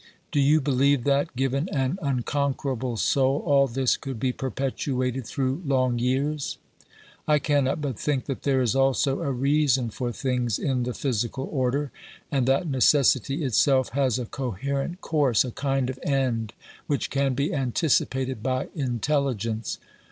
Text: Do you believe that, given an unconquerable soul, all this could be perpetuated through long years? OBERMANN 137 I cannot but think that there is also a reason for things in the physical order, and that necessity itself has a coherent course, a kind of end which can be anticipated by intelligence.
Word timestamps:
Do 0.31 0.39
you 0.39 0.61
believe 0.61 1.03
that, 1.03 1.35
given 1.35 1.69
an 1.69 1.99
unconquerable 2.01 2.97
soul, 2.97 3.37
all 3.45 3.67
this 3.67 3.97
could 3.97 4.19
be 4.19 4.31
perpetuated 4.31 5.27
through 5.27 5.61
long 5.63 5.99
years? 5.99 6.57
OBERMANN 7.27 7.65
137 7.65 7.67
I 7.67 7.77
cannot 7.77 7.81
but 7.81 7.99
think 8.01 8.25
that 8.25 8.41
there 8.41 8.63
is 8.63 8.75
also 8.75 9.21
a 9.21 9.31
reason 9.31 9.91
for 9.91 10.11
things 10.11 10.57
in 10.57 10.81
the 10.85 10.95
physical 10.95 11.47
order, 11.51 11.91
and 12.31 12.47
that 12.47 12.67
necessity 12.67 13.43
itself 13.43 13.89
has 13.89 14.17
a 14.17 14.25
coherent 14.25 15.01
course, 15.01 15.45
a 15.45 15.51
kind 15.51 15.87
of 15.87 15.99
end 16.01 16.53
which 16.87 17.11
can 17.11 17.35
be 17.35 17.53
anticipated 17.53 18.41
by 18.41 18.69
intelligence. 18.73 19.77